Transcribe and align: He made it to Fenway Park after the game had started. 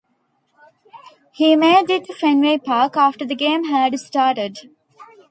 He 1.31 1.55
made 1.55 1.91
it 1.91 2.05
to 2.05 2.13
Fenway 2.15 2.57
Park 2.57 2.97
after 2.97 3.23
the 3.23 3.35
game 3.35 3.65
had 3.65 3.99
started. 3.99 4.71